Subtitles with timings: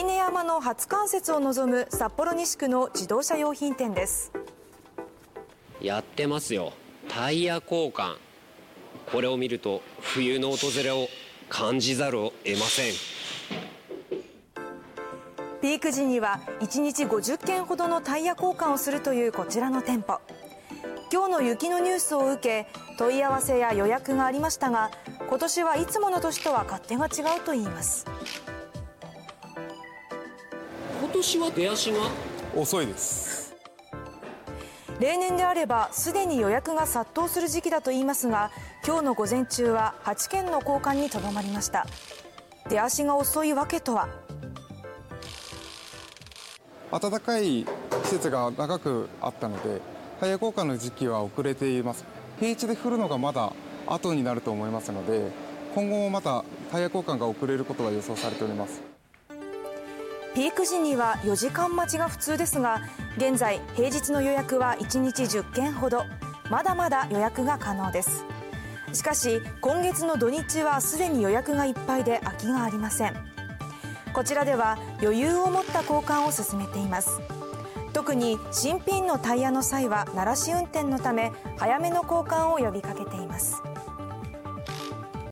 [0.00, 4.32] 手稲山の初冠雪を望む札幌西区の自動車用品店です。
[5.78, 6.72] やってますよ。
[7.06, 8.16] タイヤ交換。
[9.12, 11.06] これを見ると冬の訪れを
[11.50, 12.92] 感じざるを得ません。
[15.60, 20.18] ピーク時には1日50件ほどのタイヤ交換をするというこちらの店舗。
[21.12, 24.92] 今日の雪のニュースを受け問い合わせや予約がありましたが
[25.28, 28.06] 今年はいつもの年とは勝手が違うといいます。
[28.06, 28.49] 今
[31.12, 31.98] 年は出足が？
[32.56, 33.54] 遅いです。
[34.98, 38.50] 例年であればすでに予約が殺到する時期だといいますが
[38.86, 41.86] 今日の午前中は8件の交換にとどまりました。
[42.68, 44.08] 出足が遅いわけとは？
[46.92, 49.80] 暖かい季節が長くあったので
[50.20, 52.04] タイヤ交換の時期は遅れています。
[52.38, 53.52] 平地で降るのがまだ
[53.86, 55.30] 後になると思いますので
[55.74, 58.82] 今後もまたタイヤ交換が遅れることが予想されております
[60.34, 62.82] ピーク時には4時間待ちが普通ですが
[63.16, 66.04] 現在平日の予約は1日10件ほど。
[66.50, 68.24] まだまだ予約が可能です。
[68.92, 73.14] しかし今月の土日はすでに予約がいっぱいで空きがありません。
[74.12, 77.20] こちらでは余裕を持った交換を進めています。
[77.92, 83.62] 特に新品のタイヤの際は鳴らし運転のため早めの交換を呼びかけています。